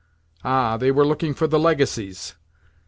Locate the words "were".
0.89-1.05